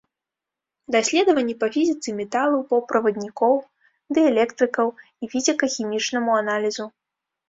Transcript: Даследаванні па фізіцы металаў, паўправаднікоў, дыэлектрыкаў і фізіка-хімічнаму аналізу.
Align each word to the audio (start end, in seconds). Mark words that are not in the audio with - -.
Даследаванні 0.93 1.55
па 1.63 1.67
фізіцы 1.75 2.09
металаў, 2.19 2.63
паўправаднікоў, 2.71 3.53
дыэлектрыкаў 4.17 4.87
і 5.23 5.29
фізіка-хімічнаму 5.35 6.31
аналізу. 6.41 6.87